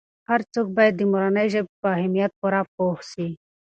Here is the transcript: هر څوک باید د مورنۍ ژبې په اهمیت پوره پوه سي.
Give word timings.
هر 0.29 0.41
څوک 0.53 0.67
باید 0.77 0.93
د 0.97 1.01
مورنۍ 1.11 1.47
ژبې 1.53 1.73
په 1.81 1.87
اهمیت 1.95 2.31
پوره 2.39 2.61
پوه 2.75 2.95
سي. 3.11 3.27